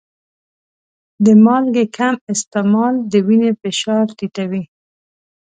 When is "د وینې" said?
3.11-3.51